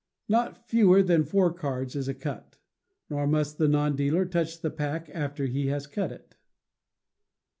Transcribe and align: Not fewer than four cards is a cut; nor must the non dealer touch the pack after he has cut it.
Not 0.27 0.67
fewer 0.67 1.03
than 1.03 1.23
four 1.23 1.53
cards 1.53 1.95
is 1.95 2.07
a 2.07 2.15
cut; 2.15 2.57
nor 3.07 3.27
must 3.27 3.59
the 3.59 3.67
non 3.67 3.95
dealer 3.95 4.25
touch 4.25 4.59
the 4.59 4.71
pack 4.71 5.11
after 5.11 5.45
he 5.45 5.67
has 5.67 5.85
cut 5.85 6.11
it. 6.11 6.37